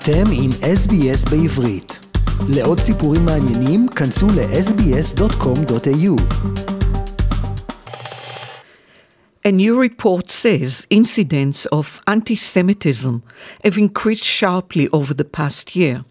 אתם 0.00 0.24
עם 0.32 0.50
SBS 0.50 1.30
בעברית. 1.30 2.06
לעוד 2.48 2.80
סיפורים 2.80 3.24
מעניינים, 3.24 3.88
כנסו 3.88 4.26
ל-sbs.com.au. 4.26 6.16
A 9.44 9.52
new 9.52 9.78
report 9.78 10.30
says 10.30 10.86
incidents 10.90 11.66
of 11.66 12.00
anti 12.08 12.34
Semitism 12.34 13.22
have 13.64 13.78
increased 13.78 14.24
sharply 14.24 14.88
over 14.92 15.14
the 15.14 15.28
past 15.38 15.76
year. 15.76 16.04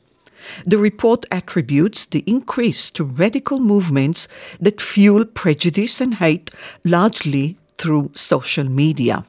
The 0.66 0.78
report 0.78 1.26
attributes 1.32 2.05
the 2.05 2.23
increase 2.26 2.92
to 2.92 3.04
radical 3.04 3.60
movements 3.60 4.28
that 4.62 4.80
fuel 4.80 5.26
prejudice 5.26 6.00
and 6.00 6.14
hate 6.16 6.52
largely 6.84 7.57
through 7.78 8.12
social 8.14 8.70
media. 8.84 9.26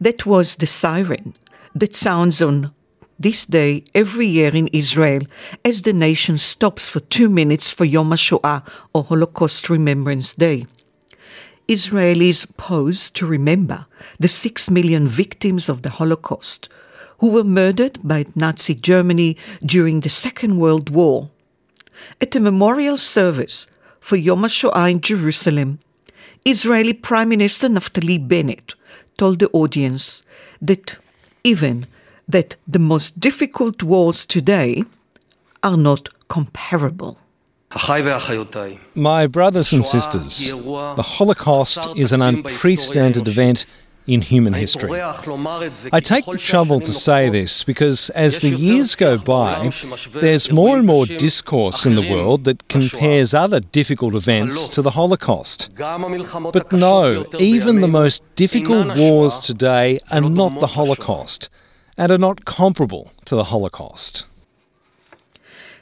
That 0.00 0.26
was 0.26 0.56
the 0.56 0.66
siren 0.66 1.34
that 1.74 1.94
sounds 1.94 2.42
on 2.42 2.72
this 3.18 3.46
day 3.46 3.84
every 3.94 4.26
year 4.26 4.54
in 4.54 4.68
Israel 4.68 5.22
as 5.64 5.82
the 5.82 5.92
nation 5.92 6.36
stops 6.38 6.88
for 6.88 7.00
two 7.00 7.28
minutes 7.28 7.70
for 7.70 7.84
Yom 7.84 8.10
HaShoah 8.10 8.66
or 8.92 9.04
Holocaust 9.04 9.70
Remembrance 9.70 10.34
Day. 10.34 10.66
Israelis 11.68 12.44
pause 12.56 13.10
to 13.10 13.26
remember 13.26 13.86
the 14.18 14.28
six 14.28 14.68
million 14.68 15.08
victims 15.08 15.68
of 15.68 15.82
the 15.82 15.90
Holocaust 15.90 16.68
who 17.18 17.30
were 17.30 17.44
murdered 17.44 17.98
by 18.02 18.26
Nazi 18.34 18.74
Germany 18.74 19.36
during 19.64 20.00
the 20.00 20.10
Second 20.10 20.58
World 20.58 20.90
War. 20.90 21.30
At 22.20 22.36
a 22.36 22.40
memorial 22.40 22.98
service 22.98 23.68
for 24.00 24.16
Yom 24.16 24.42
HaShoah 24.42 24.90
in 24.90 25.00
Jerusalem, 25.00 25.78
Israeli 26.46 26.92
Prime 26.92 27.30
Minister 27.30 27.68
Naftali 27.68 28.18
Bennett 28.18 28.74
told 29.16 29.38
the 29.38 29.48
audience 29.52 30.22
that 30.60 30.96
even 31.42 31.86
that 32.28 32.56
the 32.68 32.78
most 32.78 33.18
difficult 33.18 33.82
wars 33.82 34.26
today 34.26 34.84
are 35.62 35.78
not 35.78 36.10
comparable. 36.28 37.16
My 38.94 39.26
brothers 39.26 39.72
and 39.72 39.86
sisters, 39.86 40.46
the 40.46 41.02
Holocaust 41.16 41.78
is 41.96 42.12
an 42.12 42.20
unprecedented 42.20 43.26
event 43.26 43.64
in 44.06 44.20
human 44.20 44.52
history. 44.52 45.00
I 45.00 46.00
take 46.00 46.26
the 46.26 46.38
trouble 46.38 46.80
to 46.80 46.92
say 46.92 47.28
this 47.28 47.64
because 47.64 48.10
as 48.10 48.40
the 48.40 48.50
years 48.50 48.94
go 48.94 49.16
by, 49.18 49.70
there's 50.12 50.52
more 50.52 50.76
and 50.76 50.86
more 50.86 51.06
discourse 51.06 51.86
in 51.86 51.94
the 51.94 52.08
world 52.10 52.44
that 52.44 52.68
compares 52.68 53.34
other 53.34 53.60
difficult 53.60 54.14
events 54.14 54.68
to 54.70 54.82
the 54.82 54.90
Holocaust. 54.90 55.70
But 55.78 56.72
no, 56.72 57.26
even 57.38 57.80
the 57.80 57.88
most 57.88 58.22
difficult 58.36 58.96
wars 58.98 59.38
today 59.38 59.98
are 60.10 60.20
not 60.20 60.60
the 60.60 60.68
Holocaust 60.68 61.48
and 61.96 62.10
are 62.12 62.18
not 62.18 62.44
comparable 62.44 63.12
to 63.24 63.36
the 63.36 63.44
Holocaust. 63.44 64.26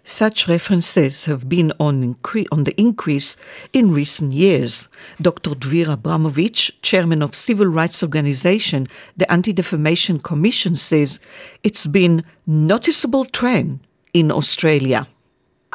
Such 0.05 0.49
references 0.49 1.27
have 1.27 1.49
been 1.49 1.73
on, 1.79 2.15
incre- 2.15 2.49
on 2.51 2.65
the 2.65 2.79
increase 2.81 3.37
in 3.73 3.93
recent 3.93 4.33
years. 4.33 4.89
Dr. 5.21 5.51
Dvir 5.51 5.93
Abramovich, 5.93 6.73
chairman 6.83 7.23
of 7.23 7.37
civil 7.37 7.67
rights 7.67 8.03
organization, 8.03 8.89
the 9.17 9.31
Anti-Defamation 9.31 10.19
Commission, 10.19 10.75
says 10.75 11.21
it's 11.63 11.87
been 11.87 12.25
noticeable 12.47 13.25
trend 13.25 13.79
in 14.13 14.33
Australia. 14.33 15.07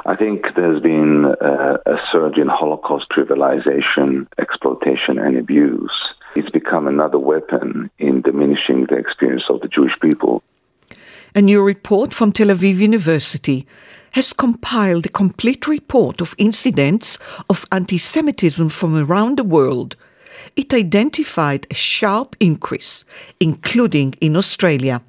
I 0.05 0.15
think 0.15 0.55
there's 0.55 0.81
been 0.81 1.33
a, 1.39 1.79
a 1.85 1.97
surge 2.11 2.37
in 2.37 2.47
Holocaust 2.47 3.07
trivialization, 3.09 4.27
exploitation, 4.37 5.17
and 5.17 5.37
abuse. 5.37 5.91
It's 6.35 6.49
become 6.49 6.87
another 6.87 7.17
weapon 7.17 7.89
in 7.97 8.21
diminishing 8.21 8.87
the 8.89 8.97
experience 8.97 9.43
of 9.49 9.61
the 9.61 9.69
Jewish 9.69 9.97
people. 10.01 10.43
A 11.33 11.41
new 11.41 11.63
report 11.63 12.13
from 12.13 12.31
Tel 12.31 12.47
Aviv 12.47 12.77
University 12.77 13.65
has 14.17 14.33
compiled 14.33 15.05
a 15.05 15.09
complete 15.09 15.67
report 15.67 16.21
of 16.21 16.33
incidents 16.39 17.19
of 17.51 17.67
anti 17.71 17.99
Semitism 17.99 18.67
from 18.69 18.95
around 18.95 19.37
the 19.37 19.43
world. 19.43 19.95
It 20.55 20.73
identified 20.73 21.67
a 21.69 21.75
sharp 21.75 22.35
increase, 22.39 23.05
including 23.39 24.15
in 24.19 24.35
Australia. 24.35 25.03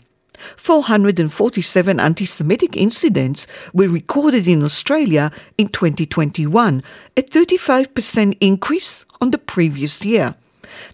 447 0.58 1.98
anti 1.98 2.26
Semitic 2.26 2.76
incidents 2.76 3.46
were 3.72 3.88
recorded 3.88 4.46
in 4.46 4.62
Australia 4.62 5.32
in 5.56 5.68
2021, 5.68 6.82
a 7.16 7.22
35% 7.22 8.36
increase 8.42 9.06
on 9.22 9.30
the 9.30 9.38
previous 9.38 10.04
year. 10.04 10.34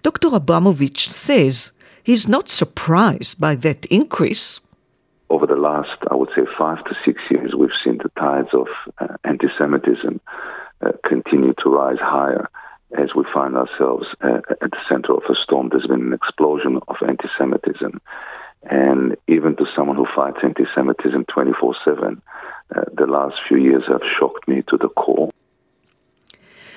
Dr. 0.05 0.29
Abramovich 0.29 1.11
says 1.11 1.73
he's 2.05 2.29
not 2.29 2.49
surprised 2.49 3.41
by 3.41 3.57
that 3.57 3.87
increase. 3.87 4.61
Over 5.31 5.47
the 5.47 5.57
last, 5.57 5.99
I 6.11 6.15
would 6.15 6.29
say, 6.37 6.43
five 6.59 6.85
to 6.85 6.95
six 7.05 7.21
years, 7.31 7.55
we've 7.57 7.71
seen 7.83 7.99
the 7.99 8.11
tides 8.19 8.51
of 8.53 8.67
uh, 8.99 9.17
anti 9.25 9.49
Semitism 9.59 10.21
uh, 10.81 10.93
continue 11.07 11.55
to 11.63 11.71
rise 11.71 11.99
higher 12.01 12.49
as 12.97 13.15
we 13.17 13.25
find 13.33 13.57
ourselves 13.57 14.07
uh, 14.21 14.41
at 14.51 14.71
the 14.71 14.79
center 14.89 15.15
of 15.15 15.23
a 15.29 15.35
storm. 15.43 15.71
There's 15.71 15.87
been 15.87 16.07
an 16.07 16.13
explosion 16.13 16.79
of 16.89 16.97
anti 17.07 17.29
Semitism. 17.39 18.01
And 18.63 19.17
even 19.29 19.57
to 19.57 19.67
someone 19.75 19.97
who 19.97 20.07
fights 20.15 20.39
anti 20.43 20.65
Semitism 20.75 21.27
24 21.33 21.75
7, 21.85 22.23
the 22.97 23.07
last 23.07 23.37
few 23.49 23.59
years 23.59 23.83
have 23.89 24.03
shocked 24.19 24.47
me 24.49 24.63
to 24.69 24.77
the 24.77 24.89
core. 24.89 25.31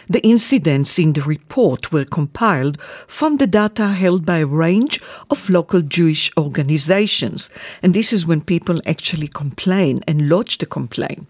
The 0.09 0.25
incidents 0.25 0.97
in 0.97 1.13
the 1.13 1.22
report 1.22 1.91
were 1.91 2.06
compiled 2.06 2.81
from 3.07 3.38
the 3.38 3.47
data 3.47 3.88
held 3.90 4.25
by 4.25 4.38
a 4.40 4.45
range 4.45 5.01
of 5.29 5.50
local 5.50 5.81
Jewish 5.81 6.31
organizations, 6.38 7.50
and 7.84 7.94
this 7.94 8.13
is 8.13 8.25
when 8.25 8.41
people 8.41 8.79
actually 8.85 9.28
complain 9.28 10.03
and 10.07 10.29
lodge 10.29 10.59
the 10.59 10.66
complaint. 10.66 11.28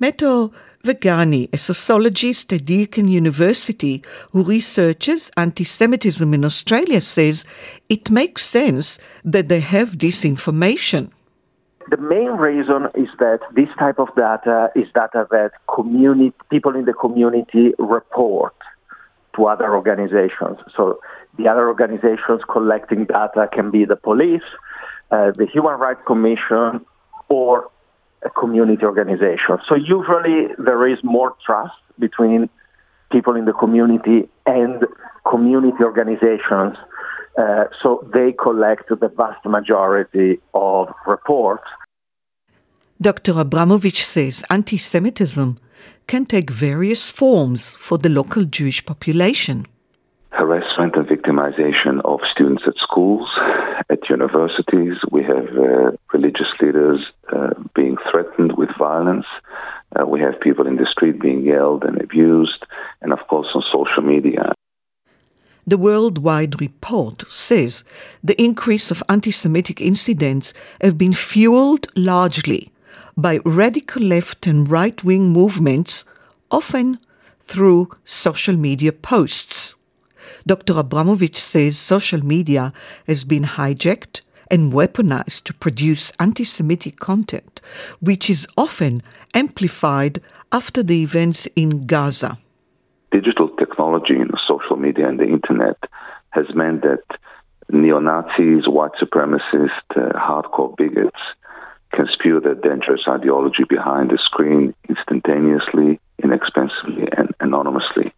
Matteo 0.00 0.52
Vergani, 0.82 1.48
a 1.52 1.58
sociologist 1.58 2.52
at 2.52 2.64
Deakin 2.64 3.06
University 3.06 4.02
who 4.32 4.42
researches 4.42 5.30
anti 5.36 5.62
Semitism 5.62 6.32
in 6.32 6.44
Australia, 6.44 7.00
says 7.00 7.44
it 7.88 8.10
makes 8.10 8.44
sense 8.44 8.98
that 9.22 9.48
they 9.48 9.60
have 9.60 9.98
this 9.98 10.24
information. 10.24 11.12
The 11.90 11.96
main 11.96 12.30
reason 12.30 12.86
is 12.94 13.08
that 13.18 13.40
this 13.52 13.68
type 13.76 13.98
of 13.98 14.14
data 14.14 14.70
is 14.76 14.86
data 14.94 15.26
that 15.32 15.50
community, 15.74 16.32
people 16.48 16.76
in 16.76 16.84
the 16.84 16.92
community 16.92 17.74
report 17.80 18.54
to 19.34 19.46
other 19.46 19.74
organizations. 19.74 20.58
So 20.76 21.00
the 21.36 21.48
other 21.48 21.66
organizations 21.66 22.42
collecting 22.48 23.06
data 23.06 23.48
can 23.52 23.72
be 23.72 23.84
the 23.84 23.96
police, 23.96 24.48
uh, 25.10 25.32
the 25.32 25.46
Human 25.52 25.80
Rights 25.80 26.02
Commission, 26.06 26.86
or 27.28 27.68
a 28.22 28.30
community 28.30 28.84
organization. 28.84 29.58
So 29.68 29.74
usually 29.74 30.46
there 30.58 30.86
is 30.86 30.98
more 31.02 31.34
trust 31.44 31.74
between 31.98 32.48
people 33.10 33.34
in 33.34 33.46
the 33.46 33.52
community 33.52 34.28
and 34.46 34.84
community 35.28 35.82
organizations. 35.82 36.76
Uh, 37.36 37.64
so 37.82 38.08
they 38.14 38.30
collect 38.32 38.88
the 38.88 39.08
vast 39.08 39.44
majority 39.44 40.38
of 40.54 40.94
reports. 41.04 41.64
Dr. 43.02 43.40
Abramovich 43.40 44.04
says 44.04 44.44
anti 44.50 44.76
Semitism 44.76 45.58
can 46.06 46.26
take 46.26 46.50
various 46.50 47.10
forms 47.10 47.72
for 47.72 47.96
the 47.96 48.10
local 48.10 48.44
Jewish 48.44 48.84
population. 48.84 49.66
Harassment 50.32 50.94
and 50.96 51.06
victimization 51.06 52.02
of 52.04 52.20
students 52.30 52.64
at 52.66 52.74
schools, 52.76 53.26
at 53.88 54.10
universities. 54.10 54.98
We 55.10 55.22
have 55.22 55.48
uh, 55.56 55.92
religious 56.12 56.48
leaders 56.60 57.00
uh, 57.32 57.54
being 57.74 57.96
threatened 58.10 58.58
with 58.58 58.68
violence. 58.78 59.24
Uh, 59.98 60.04
we 60.06 60.20
have 60.20 60.38
people 60.38 60.66
in 60.66 60.76
the 60.76 60.86
street 60.86 61.22
being 61.22 61.40
yelled 61.40 61.84
and 61.84 61.98
abused, 62.02 62.66
and 63.00 63.14
of 63.14 63.20
course 63.28 63.48
on 63.54 63.62
social 63.72 64.02
media. 64.02 64.52
The 65.66 65.78
worldwide 65.78 66.60
report 66.60 67.26
says 67.30 67.82
the 68.22 68.40
increase 68.40 68.90
of 68.90 69.02
anti 69.08 69.30
Semitic 69.30 69.80
incidents 69.80 70.52
have 70.82 70.98
been 70.98 71.14
fueled 71.14 71.86
largely 71.96 72.70
by 73.16 73.40
radical 73.44 74.02
left 74.02 74.46
and 74.46 74.70
right 74.70 75.02
wing 75.04 75.30
movements, 75.30 76.04
often 76.50 76.98
through 77.40 77.90
social 78.04 78.56
media 78.56 78.92
posts. 78.92 79.74
Dr. 80.46 80.78
Abramovich 80.78 81.40
says 81.40 81.76
social 81.76 82.24
media 82.24 82.72
has 83.06 83.24
been 83.24 83.44
hijacked 83.44 84.22
and 84.50 84.72
weaponized 84.72 85.44
to 85.44 85.54
produce 85.54 86.12
anti 86.18 86.44
Semitic 86.44 86.98
content, 86.98 87.60
which 88.00 88.28
is 88.28 88.46
often 88.56 89.02
amplified 89.34 90.20
after 90.52 90.82
the 90.82 91.02
events 91.02 91.46
in 91.56 91.86
Gaza. 91.86 92.38
Digital 93.12 93.48
technology, 93.56 94.16
social 94.46 94.76
media, 94.76 95.08
and 95.08 95.18
the 95.18 95.28
internet 95.28 95.76
has 96.30 96.46
meant 96.54 96.82
that 96.82 97.02
neo 97.70 97.98
Nazis, 98.00 98.68
white 98.68 98.92
supremacists, 99.00 99.70
uh, 99.96 100.12
hardcore 100.18 100.76
bigots 100.76 101.20
spew 102.20 102.40
their 102.40 102.54
dangerous 102.54 103.02
ideology 103.08 103.64
behind 103.68 104.10
the 104.10 104.18
screen 104.18 104.74
instantaneously, 104.88 106.00
inexpensively, 106.22 107.08
and 107.16 107.34
anonymously. 107.40 108.12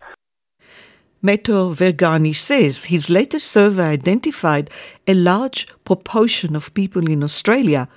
Matteo 1.22 1.70
Vergani 1.72 2.34
says 2.34 2.84
his 2.84 3.08
latest 3.08 3.46
survey 3.46 3.84
identified 3.84 4.70
a 5.06 5.14
large 5.14 5.69
proportion 5.84 6.56
of 6.56 6.75
people 6.75 7.08
in 7.08 7.22
Australia 7.22 7.88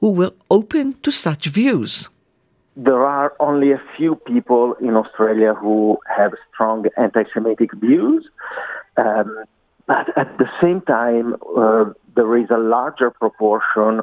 who 0.00 0.12
were 0.12 0.32
open 0.50 0.94
to 1.02 1.10
such 1.10 1.46
views. 1.46 2.08
There 2.76 3.04
are 3.04 3.34
only 3.38 3.72
a 3.72 3.82
few 3.96 4.14
people 4.14 4.74
in 4.80 4.96
Australia 4.96 5.52
who 5.52 5.98
have 6.16 6.32
strong 6.54 6.86
anti 6.96 7.24
Semitic 7.34 7.74
views. 7.74 8.26
Um, 8.96 9.44
but 9.86 10.16
at 10.16 10.38
the 10.38 10.48
same 10.62 10.80
time, 10.82 11.34
uh, 11.58 11.84
there 12.16 12.36
is 12.38 12.48
a 12.48 12.56
larger 12.56 13.10
proportion 13.10 14.02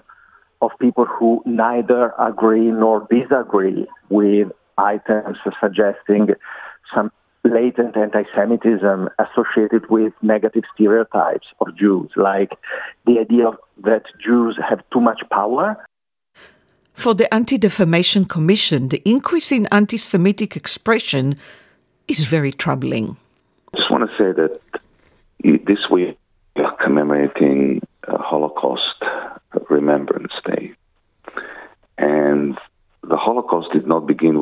of 0.62 0.72
people 0.80 1.06
who 1.06 1.42
neither 1.46 2.14
agree 2.20 2.72
nor 2.72 3.08
disagree 3.10 3.86
with 4.10 4.52
items 4.78 5.38
suggesting 5.62 6.30
some 6.94 7.12
latent 7.44 7.96
anti 7.96 8.24
Semitism 8.36 9.10
associated 9.20 9.90
with 9.90 10.14
negative 10.22 10.64
stereotypes 10.74 11.48
of 11.62 11.76
Jews, 11.78 12.10
like 12.16 12.52
the 13.06 13.20
idea 13.20 13.52
that 13.84 14.04
Jews 14.24 14.58
have 14.68 14.82
too 14.92 15.02
much 15.02 15.22
power. 15.32 15.78
For 16.94 17.14
the 17.14 17.32
Anti 17.32 17.58
Defamation 17.60 18.26
Commission, 18.26 18.90
the 18.90 19.02
increase 19.06 19.52
in 19.52 19.68
anti 19.68 19.98
Semitic 19.98 20.56
expression 20.56 21.36
is 22.08 22.26
very 22.26 22.52
troubling. 22.52 23.18
I 23.74 23.78
just 23.78 23.92
want 23.92 24.10
to 24.10 24.18
say 24.18 24.32
that 24.32 24.60
this 25.44 25.90
week 25.92 26.18
we 26.56 26.64
are 26.64 26.76
commemorating 26.78 27.82
Holocaust 28.08 29.04
Remembrance 29.70 30.34
Day. 30.46 30.74
And 31.98 32.58
the 33.04 33.18
Holocaust 33.18 33.72
did 33.72 33.88
not 33.88 34.08
begin 34.08 34.40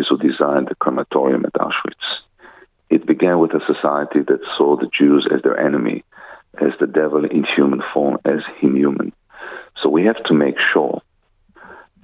engineers 0.00 0.06
who 0.08 0.28
designed 0.28 0.68
the 0.68 0.74
crematorium 0.76 1.44
at 1.44 1.52
Auschwitz. 1.54 2.22
It 2.88 3.06
began 3.06 3.38
with 3.38 3.52
a 3.52 3.60
society 3.66 4.20
that 4.26 4.40
saw 4.56 4.76
the 4.76 4.90
Jews 4.92 5.28
as 5.32 5.42
their 5.42 5.58
enemy, 5.58 6.04
as 6.60 6.72
the 6.80 6.86
devil 6.86 7.24
in 7.24 7.44
human 7.44 7.82
form, 7.94 8.18
as 8.24 8.40
inhuman. 8.62 9.12
So 9.80 9.88
we 9.88 10.04
have 10.04 10.22
to 10.24 10.34
make 10.34 10.56
sure 10.72 11.00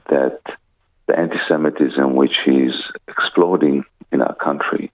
that 0.09 0.41
the 1.09 1.19
anti 1.19 1.39
Semitism 1.49 2.15
which 2.15 2.37
is 2.47 2.75
exploding 3.09 3.85
in 4.13 4.23
our 4.23 4.35
country 4.37 4.91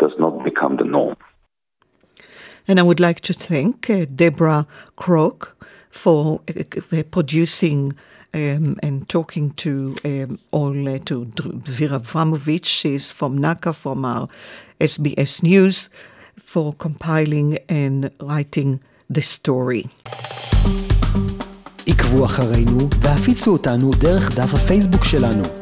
does 0.00 0.12
not 0.18 0.44
become 0.44 0.76
the 0.76 0.84
norm. 0.84 1.16
And 2.66 2.78
I 2.78 2.82
would 2.82 3.00
like 3.00 3.20
to 3.20 3.32
thank 3.32 3.88
uh, 3.88 4.04
Deborah 4.14 4.66
Krook 4.96 5.56
for 5.90 6.40
uh, 6.48 7.02
producing 7.10 7.94
um, 8.33 8.77
and 8.81 9.07
talking 9.09 9.51
to 9.51 9.95
um, 10.05 10.39
all 10.51 10.87
uh, 10.87 10.99
to 11.05 11.25
Dvira 11.25 11.99
Avramovich. 11.99 12.65
She's 12.65 13.11
from 13.11 13.39
NACA, 13.39 13.73
from 13.75 14.05
our 14.05 14.27
SBS 14.79 15.43
News, 15.43 15.89
for 16.37 16.73
compiling 16.73 17.57
and 17.69 18.11
writing 18.19 18.79
the 19.09 19.21
story. 19.21 19.87
עקבו 21.87 22.25
אחרינו 22.25 22.89
והפיצו 22.99 23.51
אותנו 23.51 23.91
דרך 23.99 24.35
דף 24.35 24.53
הפייסבוק 24.53 25.03
שלנו. 25.03 25.56